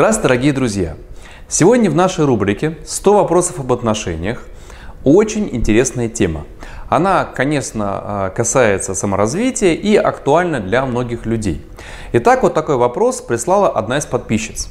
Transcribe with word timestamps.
Здравствуйте, 0.00 0.28
дорогие 0.28 0.52
друзья! 0.54 0.96
Сегодня 1.46 1.90
в 1.90 1.94
нашей 1.94 2.24
рубрике 2.24 2.78
«100 2.86 3.16
вопросов 3.16 3.60
об 3.60 3.70
отношениях» 3.70 4.44
очень 5.04 5.46
интересная 5.52 6.08
тема. 6.08 6.46
Она, 6.88 7.26
конечно, 7.26 7.84
а, 7.84 8.30
касается 8.30 8.94
саморазвития 8.94 9.74
и 9.74 9.96
актуальна 9.96 10.60
для 10.60 10.86
многих 10.86 11.26
людей. 11.26 11.66
Итак, 12.14 12.42
вот 12.42 12.54
такой 12.54 12.76
вопрос 12.76 13.20
прислала 13.20 13.68
одна 13.68 13.98
из 13.98 14.06
подписчиц. 14.06 14.70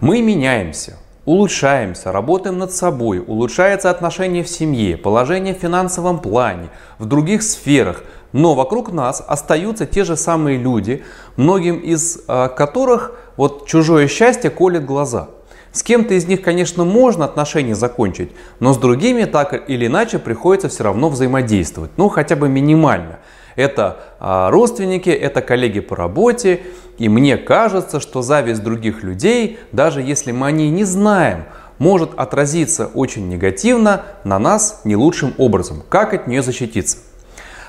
Мы 0.00 0.22
меняемся, 0.22 0.96
улучшаемся, 1.24 2.10
работаем 2.10 2.58
над 2.58 2.72
собой, 2.72 3.22
улучшается 3.24 3.90
отношение 3.90 4.42
в 4.42 4.48
семье, 4.48 4.96
положение 4.96 5.54
в 5.54 5.58
финансовом 5.58 6.18
плане, 6.18 6.70
в 6.98 7.04
других 7.04 7.44
сферах, 7.44 8.02
но 8.32 8.56
вокруг 8.56 8.92
нас 8.92 9.22
остаются 9.24 9.86
те 9.86 10.02
же 10.02 10.16
самые 10.16 10.58
люди, 10.58 11.04
многим 11.36 11.78
из 11.78 12.24
э, 12.26 12.48
которых 12.56 13.12
вот 13.38 13.66
чужое 13.66 14.08
счастье 14.08 14.50
колет 14.50 14.84
глаза. 14.84 15.28
С 15.72 15.82
кем-то 15.82 16.14
из 16.14 16.26
них, 16.26 16.42
конечно, 16.42 16.84
можно 16.84 17.24
отношения 17.24 17.74
закончить, 17.74 18.32
но 18.58 18.74
с 18.74 18.78
другими 18.78 19.24
так 19.24 19.70
или 19.70 19.86
иначе 19.86 20.18
приходится 20.18 20.68
все 20.68 20.84
равно 20.84 21.08
взаимодействовать, 21.08 21.92
ну 21.96 22.10
хотя 22.10 22.36
бы 22.36 22.48
минимально. 22.48 23.20
Это 23.54 24.00
а, 24.18 24.50
родственники, 24.50 25.10
это 25.10 25.40
коллеги 25.40 25.80
по 25.80 25.96
работе, 25.96 26.60
и 26.98 27.08
мне 27.08 27.36
кажется, 27.36 28.00
что 28.00 28.22
зависть 28.22 28.62
других 28.62 29.02
людей, 29.02 29.58
даже 29.72 30.02
если 30.02 30.32
мы 30.32 30.48
о 30.48 30.50
ней 30.50 30.70
не 30.70 30.84
знаем, 30.84 31.44
может 31.78 32.10
отразиться 32.16 32.86
очень 32.86 33.28
негативно 33.28 34.02
на 34.24 34.38
нас 34.38 34.80
не 34.84 34.96
лучшим 34.96 35.34
образом. 35.38 35.82
Как 35.88 36.12
от 36.12 36.26
нее 36.26 36.42
защититься? 36.42 36.98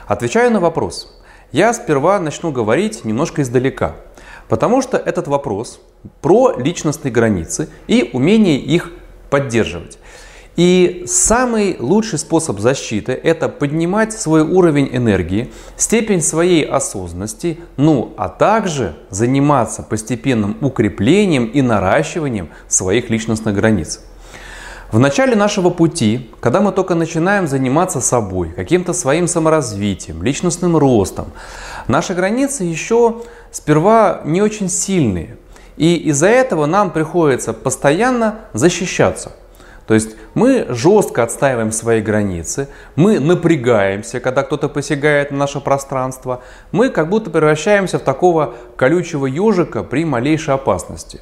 Отвечаю 0.08 0.52
на 0.52 0.59
вопрос. 0.59 1.20
Я 1.52 1.73
сперва 1.73 2.20
начну 2.20 2.52
говорить 2.52 3.06
немножко 3.06 3.42
издалека, 3.42 3.95
потому 4.49 4.81
что 4.81 4.98
этот 4.98 5.27
вопрос 5.27 5.80
про 6.21 6.58
личностные 6.58 7.11
границы 7.11 7.69
и 7.88 8.09
умение 8.11 8.58
их 8.58 8.92
поддерживать. 9.30 10.00
И 10.55 11.05
самый 11.08 11.78
лучший 11.80 12.19
способ 12.19 12.59
защиты– 12.59 13.14
это 13.23 13.47
поднимать 13.47 14.11
свой 14.11 14.42
уровень 14.42 14.89
энергии, 14.92 15.53
степень 15.77 16.22
своей 16.22 16.66
осознанности, 16.66 17.59
ну 17.77 18.14
а 18.17 18.27
также 18.27 18.97
заниматься 19.09 19.83
постепенным 19.83 20.58
укреплением 20.59 21.45
и 21.45 21.61
наращиванием 21.61 22.50
своих 22.67 23.09
личностных 23.09 23.55
границ. 23.55 24.02
В 24.92 24.97
начале 24.97 25.36
нашего 25.36 25.70
пути, 25.70 26.31
когда 26.39 26.61
мы 26.61 26.72
только 26.72 26.95
начинаем 26.95 27.47
заниматься 27.47 28.02
собой, 28.02 28.50
каким-то 28.50 28.94
своим 28.94 29.27
саморазвитием, 29.27 30.23
личностным 30.23 30.75
ростом, 30.75 31.27
наши 31.90 32.14
границы 32.14 32.64
еще 32.64 33.23
сперва 33.52 34.22
не 34.23 34.42
очень 34.42 34.70
сильные. 34.70 35.38
И 35.76 35.95
из-за 35.95 36.28
этого 36.28 36.66
нам 36.66 36.92
приходится 36.92 37.54
постоянно 37.54 38.40
защищаться. 38.54 39.32
То 39.88 39.95
есть 39.95 40.16
мы 40.36 40.67
жестко 40.70 41.23
отстаиваем 41.23 41.72
свои 41.72 42.00
границы, 42.00 42.67
мы 42.95 43.20
напрягаемся, 43.20 44.20
когда 44.20 44.44
кто-то 44.44 44.70
посягает 44.70 45.32
на 45.32 45.38
наше 45.38 45.62
пространство, 45.62 46.44
мы 46.72 46.90
как 46.90 47.10
будто 47.10 47.32
превращаемся 47.32 47.98
в 47.98 48.04
такого 48.04 48.54
колючего 48.76 49.26
ежика 49.26 49.82
при 49.82 50.06
малейшей 50.06 50.54
опасности. 50.54 51.22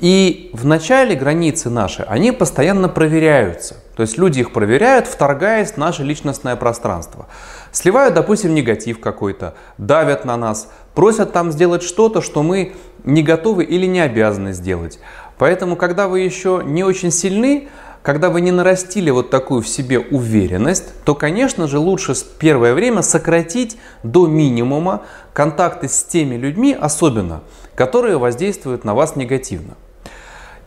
И 0.00 0.50
в 0.54 0.64
начале 0.64 1.14
границы 1.14 1.68
наши, 1.68 2.02
они 2.04 2.32
постоянно 2.32 2.88
проверяются. 2.88 3.76
То 3.96 4.02
есть 4.02 4.16
люди 4.16 4.40
их 4.40 4.52
проверяют, 4.52 5.06
вторгаясь 5.06 5.72
в 5.72 5.76
наше 5.76 6.02
личностное 6.02 6.56
пространство. 6.56 7.26
Сливают, 7.72 8.14
допустим, 8.14 8.54
негатив 8.54 9.00
какой-то, 9.00 9.54
давят 9.78 10.24
на 10.24 10.36
нас, 10.36 10.70
просят 10.94 11.32
там 11.32 11.52
сделать 11.52 11.82
что-то, 11.82 12.22
что 12.22 12.42
мы 12.42 12.74
не 13.04 13.22
готовы 13.22 13.64
или 13.64 13.86
не 13.86 14.00
обязаны 14.00 14.52
сделать. 14.52 14.98
Поэтому, 15.38 15.76
когда 15.76 16.08
вы 16.08 16.20
еще 16.20 16.62
не 16.64 16.84
очень 16.84 17.10
сильны, 17.10 17.68
когда 18.02 18.30
вы 18.30 18.40
не 18.40 18.50
нарастили 18.50 19.10
вот 19.10 19.30
такую 19.30 19.62
в 19.62 19.68
себе 19.68 20.00
уверенность, 20.00 20.92
то, 21.04 21.14
конечно 21.14 21.68
же, 21.68 21.78
лучше 21.78 22.14
первое 22.38 22.74
время 22.74 23.02
сократить 23.02 23.78
до 24.02 24.26
минимума 24.26 25.02
контакты 25.32 25.88
с 25.88 26.02
теми 26.02 26.34
людьми, 26.34 26.76
особенно, 26.78 27.42
которые 27.74 28.18
воздействуют 28.18 28.84
на 28.84 28.94
вас 28.94 29.16
негативно. 29.16 29.74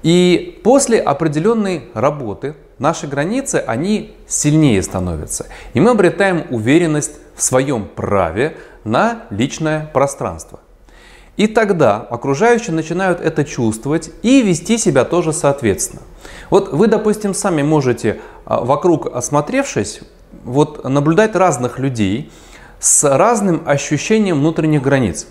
И 0.06 0.62
после 0.64 1.00
определенной 1.00 1.90
работы 1.96 2.54
наши 2.78 3.08
границы, 3.08 3.56
они 3.66 4.16
сильнее 4.28 4.84
становятся. 4.84 5.48
И 5.74 5.80
мы 5.80 5.90
обретаем 5.90 6.46
уверенность 6.52 7.14
в 7.36 7.42
своем 7.42 7.88
праве 7.88 8.56
на 8.84 9.24
личное 9.32 9.90
пространство. 9.92 10.60
И 11.38 11.48
тогда 11.48 11.98
окружающие 11.98 12.72
начинают 12.76 13.20
это 13.20 13.44
чувствовать 13.44 14.12
и 14.22 14.44
вести 14.44 14.78
себя 14.78 15.06
тоже 15.06 15.34
соответственно. 15.34 16.04
Вот 16.52 16.72
вы, 16.72 16.86
допустим, 16.86 17.34
сами 17.34 17.64
можете 17.64 18.20
а, 18.46 18.64
вокруг 18.64 19.08
осмотревшись, 19.08 20.02
вот 20.44 20.88
наблюдать 20.88 21.36
разных 21.36 21.80
людей 21.80 22.32
с 22.80 23.18
разным 23.18 23.64
ощущением 23.66 24.38
внутренних 24.38 24.84
границ. 24.84 25.26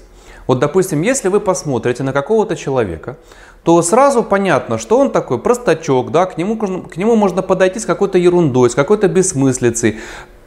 Вот, 0.46 0.58
допустим, 0.58 1.02
если 1.02 1.28
вы 1.28 1.40
посмотрите 1.40 2.02
на 2.02 2.12
какого-то 2.12 2.56
человека, 2.56 3.16
то 3.62 3.80
сразу 3.80 4.22
понятно, 4.22 4.78
что 4.78 4.98
он 4.98 5.10
такой 5.10 5.38
простачок, 5.38 6.10
да, 6.10 6.26
к 6.26 6.36
нему, 6.36 6.56
к 6.56 6.96
нему 6.96 7.16
можно 7.16 7.42
подойти 7.42 7.78
с 7.78 7.86
какой-то 7.86 8.18
ерундой, 8.18 8.68
с 8.68 8.74
какой-то 8.74 9.08
бессмыслицей, 9.08 10.00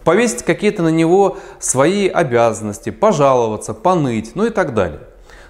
повесить 0.03 0.43
какие-то 0.43 0.83
на 0.83 0.89
него 0.89 1.37
свои 1.59 2.07
обязанности, 2.07 2.91
пожаловаться, 2.91 3.73
поныть, 3.73 4.31
ну 4.35 4.45
и 4.45 4.49
так 4.51 4.73
далее. 4.73 5.01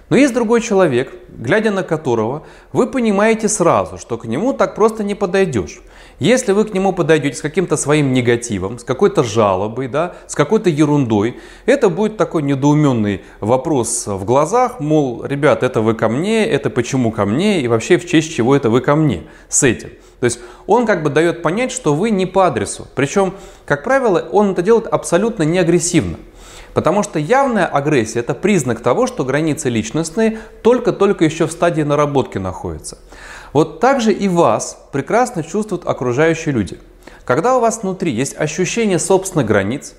Но 0.08 0.16
есть 0.16 0.32
другой 0.32 0.62
человек, 0.62 1.12
глядя 1.28 1.70
на 1.70 1.82
которого, 1.82 2.44
вы 2.72 2.86
понимаете 2.86 3.48
сразу, 3.48 3.98
что 3.98 4.16
к 4.16 4.24
нему 4.24 4.54
так 4.54 4.74
просто 4.74 5.04
не 5.04 5.14
подойдешь. 5.14 5.82
Если 6.18 6.50
вы 6.50 6.64
к 6.64 6.74
нему 6.74 6.92
подойдете 6.92 7.36
с 7.36 7.40
каким-то 7.40 7.76
своим 7.76 8.12
негативом, 8.12 8.80
с 8.80 8.84
какой-то 8.84 9.22
жалобой, 9.22 9.86
да, 9.86 10.14
с 10.26 10.34
какой-то 10.34 10.68
ерундой, 10.68 11.38
это 11.64 11.90
будет 11.90 12.16
такой 12.16 12.42
недоуменный 12.42 13.22
вопрос 13.38 14.08
в 14.08 14.24
глазах, 14.24 14.80
мол, 14.80 15.24
ребят, 15.24 15.62
это 15.62 15.80
вы 15.80 15.94
ко 15.94 16.08
мне, 16.08 16.44
это 16.44 16.70
почему 16.70 17.12
ко 17.12 17.24
мне, 17.24 17.60
и 17.60 17.68
вообще 17.68 17.98
в 17.98 18.06
честь 18.06 18.34
чего 18.34 18.56
это 18.56 18.68
вы 18.68 18.80
ко 18.80 18.96
мне 18.96 19.22
с 19.48 19.62
этим. 19.62 19.90
То 20.18 20.24
есть 20.24 20.40
он 20.66 20.86
как 20.86 21.04
бы 21.04 21.10
дает 21.10 21.42
понять, 21.42 21.70
что 21.70 21.94
вы 21.94 22.10
не 22.10 22.26
по 22.26 22.48
адресу. 22.48 22.88
Причем, 22.96 23.34
как 23.64 23.84
правило, 23.84 24.28
он 24.32 24.50
это 24.50 24.62
делает 24.62 24.88
абсолютно 24.88 25.44
не 25.44 25.60
агрессивно. 25.60 26.16
Потому 26.74 27.04
что 27.04 27.18
явная 27.18 27.66
агрессия– 27.66 28.18
это 28.20 28.34
признак 28.34 28.80
того, 28.80 29.06
что 29.06 29.24
границы 29.24 29.68
личностные 29.68 30.38
только-только 30.62 31.24
еще 31.24 31.46
в 31.46 31.52
стадии 31.52 31.82
наработки 31.82 32.38
находятся. 32.38 32.98
Вот 33.52 33.80
так 33.80 34.00
же 34.00 34.12
и 34.12 34.28
вас 34.28 34.78
прекрасно 34.92 35.42
чувствуют 35.42 35.86
окружающие 35.86 36.52
люди. 36.52 36.78
Когда 37.24 37.56
у 37.56 37.60
вас 37.60 37.82
внутри 37.82 38.12
есть 38.12 38.38
ощущение 38.38 38.98
собственных 38.98 39.46
границ, 39.46 39.94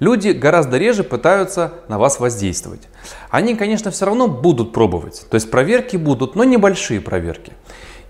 люди 0.00 0.30
гораздо 0.30 0.78
реже 0.78 1.04
пытаются 1.04 1.72
на 1.88 1.98
вас 1.98 2.20
воздействовать. 2.20 2.82
Они, 3.30 3.54
конечно, 3.54 3.90
все 3.90 4.06
равно 4.06 4.28
будут 4.28 4.72
пробовать. 4.72 5.26
То 5.30 5.36
есть 5.36 5.50
проверки 5.50 5.96
будут, 5.96 6.34
но 6.34 6.44
небольшие 6.44 7.00
проверки. 7.00 7.52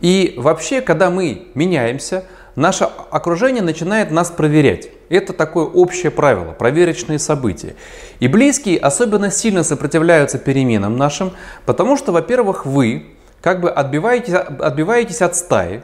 И 0.01 0.35
вообще, 0.37 0.81
когда 0.81 1.11
мы 1.11 1.49
меняемся, 1.55 2.25
наше 2.57 2.85
окружение 3.11 3.63
начинает 3.63 4.11
нас 4.11 4.31
проверять. 4.31 4.89
Это 5.09 5.33
такое 5.33 5.65
общее 5.65 6.11
правило, 6.11 6.53
проверочные 6.53 7.19
события. 7.19 7.75
И 8.21 8.29
близкие 8.29 8.79
особенно 8.79 9.31
сильно 9.31 9.63
сопротивляются 9.63 10.39
переменам 10.39 10.97
нашим, 10.97 11.33
потому 11.67 11.97
что, 11.97 12.13
во-первых, 12.13 12.67
вы 12.67 13.14
как 13.45 13.61
бы 13.61 13.69
отбиваетесь, 13.69 14.33
отбиваетесь 14.33 15.21
от 15.21 15.37
стаи, 15.37 15.83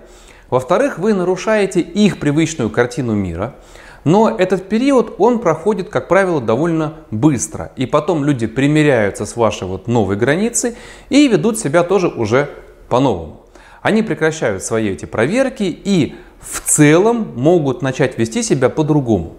во-вторых, 0.48 0.98
вы 0.98 1.12
нарушаете 1.12 1.80
их 1.80 2.18
привычную 2.18 2.70
картину 2.70 3.12
мира, 3.12 3.54
но 4.02 4.34
этот 4.34 4.70
период, 4.70 5.16
он 5.18 5.40
проходит, 5.40 5.90
как 5.90 6.08
правило, 6.08 6.40
довольно 6.40 6.94
быстро. 7.10 7.70
И 7.76 7.84
потом 7.84 8.24
люди 8.24 8.46
примеряются 8.46 9.26
с 9.26 9.36
вашей 9.36 9.68
вот 9.68 9.88
новой 9.88 10.16
границы 10.16 10.74
и 11.10 11.28
ведут 11.28 11.58
себя 11.58 11.82
тоже 11.82 12.08
уже 12.08 12.48
по-новому. 12.88 13.42
Они 13.82 14.02
прекращают 14.02 14.64
свои 14.64 14.88
эти 14.88 15.04
проверки 15.04 15.64
и 15.64 16.14
в 16.40 16.62
целом 16.62 17.34
могут 17.36 17.82
начать 17.82 18.16
вести 18.16 18.42
себя 18.42 18.70
по-другому. 18.70 19.36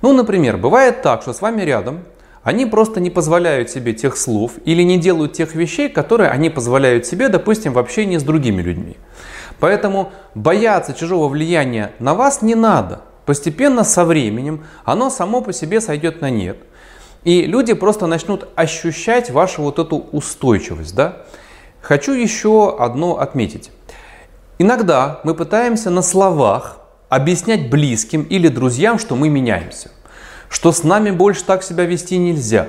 Ну, 0.00 0.14
например, 0.14 0.56
бывает 0.56 1.02
так, 1.02 1.20
что 1.20 1.34
с 1.34 1.42
вами 1.42 1.60
рядом 1.60 2.04
они 2.48 2.64
просто 2.64 2.98
не 2.98 3.10
позволяют 3.10 3.68
себе 3.68 3.92
тех 3.92 4.16
слов 4.16 4.52
или 4.64 4.82
не 4.82 4.96
делают 4.96 5.34
тех 5.34 5.54
вещей, 5.54 5.90
которые 5.90 6.30
они 6.30 6.48
позволяют 6.48 7.04
себе, 7.04 7.28
допустим, 7.28 7.74
в 7.74 7.78
общении 7.78 8.16
с 8.16 8.22
другими 8.22 8.62
людьми. 8.62 8.96
Поэтому 9.60 10.12
бояться 10.34 10.94
чужого 10.94 11.28
влияния 11.28 11.92
на 11.98 12.14
вас 12.14 12.40
не 12.40 12.54
надо. 12.54 13.02
Постепенно 13.26 13.84
со 13.84 14.06
временем 14.06 14.64
оно 14.86 15.10
само 15.10 15.42
по 15.42 15.52
себе 15.52 15.82
сойдет 15.82 16.22
на 16.22 16.30
нет. 16.30 16.56
И 17.22 17.42
люди 17.42 17.74
просто 17.74 18.06
начнут 18.06 18.48
ощущать 18.54 19.28
вашу 19.28 19.60
вот 19.60 19.78
эту 19.78 19.98
устойчивость. 19.98 20.94
Да? 20.94 21.26
Хочу 21.82 22.12
еще 22.12 22.74
одно 22.78 23.18
отметить. 23.18 23.70
Иногда 24.58 25.20
мы 25.22 25.34
пытаемся 25.34 25.90
на 25.90 26.00
словах 26.00 26.80
объяснять 27.10 27.68
близким 27.68 28.22
или 28.22 28.48
друзьям, 28.48 28.98
что 28.98 29.16
мы 29.16 29.28
меняемся, 29.28 29.90
что 30.48 30.72
с 30.72 30.84
нами 30.84 31.10
больше 31.10 31.44
так 31.44 31.62
себя 31.62 31.84
вести 31.84 32.18
нельзя, 32.18 32.68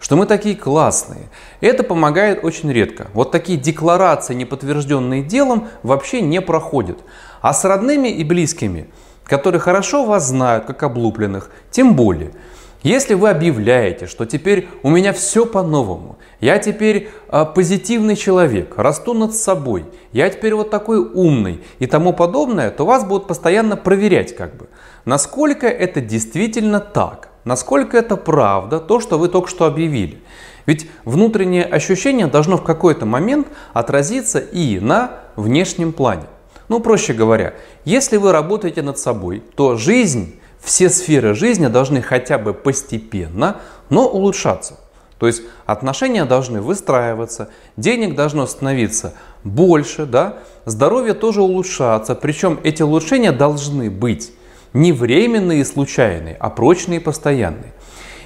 что 0.00 0.16
мы 0.16 0.26
такие 0.26 0.56
классные. 0.56 1.28
Это 1.60 1.82
помогает 1.82 2.44
очень 2.44 2.72
редко. 2.72 3.08
Вот 3.14 3.30
такие 3.30 3.58
декларации, 3.58 4.34
не 4.34 4.44
подтвержденные 4.44 5.22
делом, 5.22 5.68
вообще 5.82 6.20
не 6.20 6.40
проходят. 6.40 6.98
А 7.40 7.52
с 7.52 7.64
родными 7.64 8.08
и 8.08 8.24
близкими, 8.24 8.88
которые 9.24 9.60
хорошо 9.60 10.04
вас 10.04 10.28
знают, 10.28 10.66
как 10.66 10.82
облупленных, 10.82 11.50
тем 11.70 11.94
более– 11.94 12.32
если 12.82 13.14
вы 13.14 13.30
объявляете, 13.30 14.06
что 14.06 14.26
теперь 14.26 14.68
у 14.82 14.90
меня 14.90 15.12
все 15.12 15.46
по-новому, 15.46 16.18
я 16.40 16.58
теперь 16.58 17.10
э, 17.28 17.44
позитивный 17.54 18.16
человек, 18.16 18.74
расту 18.76 19.14
над 19.14 19.34
собой, 19.34 19.86
я 20.12 20.28
теперь 20.30 20.54
вот 20.54 20.70
такой 20.70 20.98
умный 20.98 21.62
и 21.78 21.86
тому 21.86 22.12
подобное, 22.12 22.70
то 22.70 22.84
вас 22.84 23.04
будут 23.04 23.26
постоянно 23.26 23.76
проверять 23.76 24.36
как 24.36 24.56
бы, 24.56 24.68
насколько 25.04 25.66
это 25.66 26.00
действительно 26.00 26.80
так, 26.80 27.30
насколько 27.44 27.96
это 27.96 28.16
правда, 28.16 28.78
то, 28.78 29.00
что 29.00 29.18
вы 29.18 29.28
только 29.28 29.48
что 29.48 29.64
объявили. 29.64 30.20
Ведь 30.66 30.90
внутреннее 31.04 31.64
ощущение 31.64 32.26
должно 32.26 32.56
в 32.56 32.64
какой-то 32.64 33.06
момент 33.06 33.46
отразиться 33.72 34.40
и 34.40 34.80
на 34.80 35.20
внешнем 35.36 35.92
плане. 35.92 36.24
Ну, 36.68 36.80
проще 36.80 37.12
говоря, 37.12 37.54
если 37.84 38.16
вы 38.16 38.32
работаете 38.32 38.82
над 38.82 38.98
собой, 38.98 39.42
то 39.54 39.76
жизнь 39.76 40.34
все 40.60 40.88
сферы 40.88 41.34
жизни 41.34 41.66
должны 41.66 42.02
хотя 42.02 42.38
бы 42.38 42.54
постепенно, 42.54 43.58
но 43.90 44.08
улучшаться. 44.08 44.78
То 45.18 45.26
есть 45.26 45.42
отношения 45.64 46.24
должны 46.24 46.60
выстраиваться, 46.60 47.48
денег 47.76 48.14
должно 48.14 48.46
становиться 48.46 49.14
больше, 49.44 50.04
да? 50.04 50.38
здоровье 50.66 51.14
тоже 51.14 51.40
улучшаться. 51.40 52.14
Причем 52.14 52.60
эти 52.64 52.82
улучшения 52.82 53.32
должны 53.32 53.90
быть 53.90 54.32
не 54.74 54.92
временные 54.92 55.60
и 55.60 55.64
случайные, 55.64 56.36
а 56.38 56.50
прочные 56.50 57.00
и 57.00 57.02
постоянные. 57.02 57.72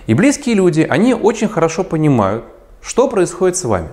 И 0.06 0.15
близкие 0.15 0.56
люди, 0.56 0.81
они 0.81 1.15
очень 1.15 1.49
хорошо 1.49 1.85
понимают, 1.85 2.44
что 2.82 3.06
происходит 3.06 3.56
с 3.56 3.65
вами. 3.65 3.88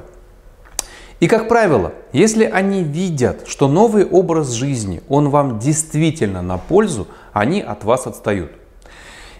И 1.19 1.27
как 1.27 1.47
правило, 1.47 1.93
если 2.13 2.45
они 2.45 2.83
видят, 2.83 3.45
что 3.47 3.67
новый 3.67 4.05
образ 4.05 4.51
жизни, 4.51 5.01
он 5.09 5.29
вам 5.29 5.57
действительно 5.57 6.41
на 6.41 6.57
пользу, 6.57 7.07
они 7.33 7.59
от 7.61 7.83
вас 7.83 8.05
отстают. 8.05 8.51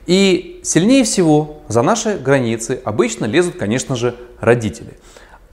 И 0.08 0.62
сильнее 0.64 1.04
всего 1.04 1.62
за 1.68 1.84
наши 1.84 2.18
границы 2.18 2.82
обычно 2.84 3.26
лезут, 3.26 3.58
конечно 3.58 3.96
же, 3.96 4.16
родители. 4.40 4.98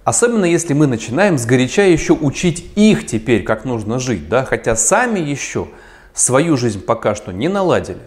Особенно 0.05 0.45
если 0.45 0.75
мы 0.75 0.87
начинаем 0.87 1.39
сгоряча 1.39 1.83
еще 1.83 2.13
учить 2.13 2.71
их 2.77 3.07
теперь, 3.07 3.43
как 3.43 3.65
нужно 3.65 3.99
жить, 3.99 4.29
да, 4.29 4.45
хотя 4.45 4.77
сами 4.77 5.19
еще 5.19 5.69
свою 6.15 6.57
жизнь 6.57 6.81
пока 6.81 7.15
что 7.15 7.33
не 7.33 7.49
наладили. 7.49 8.01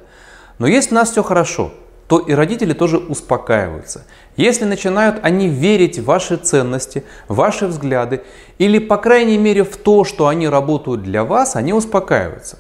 Но 0.58 0.68
если 0.68 0.92
у 0.92 0.96
нас 0.96 1.12
все 1.12 1.22
хорошо, 1.22 1.74
то 2.08 2.20
и 2.20 2.34
родители 2.34 2.74
тоже 2.74 2.98
успокаиваются. 2.98 4.06
Если 4.38 4.66
начинают 4.66 5.20
они 5.24 5.50
верить 5.50 6.00
в 6.00 6.06
ваши 6.06 6.38
ценности, 6.38 7.04
ваши 7.28 7.68
взгляды, 7.68 8.24
или 8.58 8.80
по 8.80 8.98
крайней 8.98 9.38
мере 9.38 9.64
в 9.64 9.76
то, 9.76 10.04
что 10.04 10.28
они 10.28 10.48
работают 10.48 11.04
для 11.04 11.26
вас, 11.26 11.56
они 11.56 11.74
успокаиваются. 11.74 12.60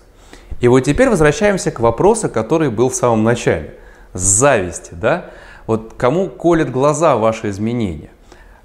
И 0.59 0.67
вот 0.67 0.81
теперь 0.81 1.09
возвращаемся 1.09 1.71
к 1.71 1.79
вопросу, 1.79 2.29
который 2.29 2.69
был 2.69 2.89
в 2.89 2.95
самом 2.95 3.23
начале. 3.23 3.75
Зависти, 4.13 4.93
да? 4.93 5.29
Вот 5.65 5.93
кому 5.97 6.27
колят 6.27 6.71
глаза 6.71 7.15
ваши 7.15 7.49
изменения? 7.49 8.09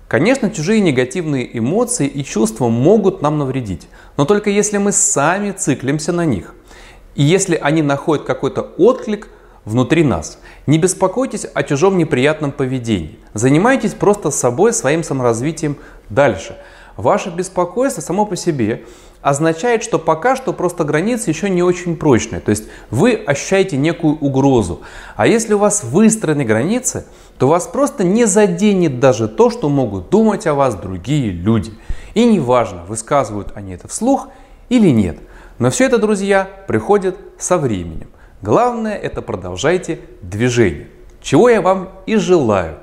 Конечно, 0.09 0.51
чужие 0.51 0.81
негативные 0.81 1.57
эмоции 1.57 2.07
и 2.07 2.25
чувства 2.25 2.69
могут 2.69 3.23
нам 3.23 3.39
навредить, 3.39 3.89
но 4.17 4.25
только 4.25 4.51
если 4.51 4.79
мы 4.79 4.93
сами 4.93 5.53
циклимся 5.53 6.13
на 6.13 6.25
них. 6.25 6.55
И 7.15 7.23
если 7.23 7.57
они 7.57 7.83
находят 7.83 8.25
какой-то 8.25 8.63
отклик– 8.77 9.29
внутри 9.65 10.05
нас. 10.05 10.39
Не 10.67 10.79
беспокойтесь 10.79 11.47
о 11.53 11.63
чужом 11.63 11.99
неприятном 11.99 12.53
поведении. 12.53 13.19
Занимайтесь 13.35 13.95
просто 13.95 14.31
собой, 14.31 14.73
своим 14.73 15.03
саморазвитием 15.03 15.77
дальше. 16.09 16.57
Ваше 16.97 17.31
беспокойство 17.31 18.01
само 18.01 18.27
по 18.27 18.37
себе 18.37 18.85
означает, 19.23 19.83
что 19.83 19.99
пока 19.99 20.37
что 20.37 20.53
просто 20.53 20.85
границы 20.85 21.31
еще 21.31 21.49
не 21.49 21.63
очень 21.63 21.97
прочные. 21.97 22.41
То 22.41 22.51
есть 22.51 22.65
вы 22.91 23.15
ощущаете 23.15 23.77
некую 23.77 24.17
угрозу. 24.19 24.81
А 25.17 25.27
если 25.27 25.55
у 25.55 25.59
вас 25.59 25.85
выстроены 25.85 26.45
границы, 26.45 27.07
то 27.39 27.49
вас 27.49 27.67
просто 27.67 28.05
не 28.05 28.27
заденет 28.27 29.01
даже 29.01 29.29
то, 29.29 29.49
что 29.49 29.69
могут 29.69 30.11
думать 30.11 30.47
о 30.47 30.55
вас 30.55 30.75
другие 30.75 31.31
люди. 31.31 31.73
И 32.15 32.25
неважно, 32.25 32.85
высказывают 32.85 33.53
они 33.55 33.73
это 33.73 33.89
вслух 33.89 34.29
или 34.69 34.91
нет. 34.91 35.19
Но 35.59 35.71
все 35.71 35.87
это, 35.87 35.99
друзья, 35.99 36.49
приходит 36.67 37.17
со 37.39 37.59
временем. 37.59 38.09
Главное 38.43 38.97
это 38.97 39.23
продолжайте 39.23 40.01
движение, 40.21 40.89
чего 41.21 41.49
я 41.49 41.63
вам 41.63 41.91
и 42.07 42.17
желаю, 42.17 42.79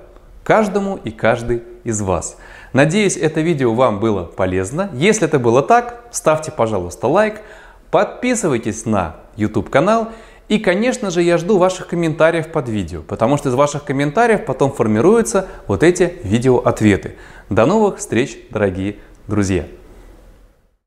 каждому 0.45 0.95
и 0.95 1.11
каждой 1.11 1.63
из 1.83 2.01
вас. 2.01 2.37
Надеюсь, 2.71 3.17
это 3.17 3.41
видео 3.41 3.73
вам 3.73 3.99
было 3.99 4.23
полезно. 4.23 4.89
Если 4.93 5.27
это 5.27 5.37
было 5.37 5.61
так, 5.61 6.05
ставьте, 6.11 6.49
пожалуйста, 6.51 7.07
лайк, 7.07 7.41
подписывайтесь 7.91 8.85
на 8.85 9.17
YouTube 9.35 9.69
канал 9.69 10.07
и, 10.47 10.59
конечно 10.59 11.11
же, 11.11 11.21
я 11.23 11.37
жду 11.37 11.57
ваших 11.57 11.87
комментариев 11.87 12.53
под 12.53 12.69
видео, 12.69 13.01
потому 13.01 13.35
что 13.35 13.49
из 13.49 13.53
ваших 13.53 13.83
комментариев 13.83 14.45
потом 14.45 14.71
формируются 14.71 15.47
вот 15.67 15.83
эти 15.83 16.19
видео-ответы. 16.23 17.15
До 17.49 17.65
новых 17.65 17.97
встреч, 17.97 18.39
дорогие 18.49 18.95
друзья! 19.27 19.65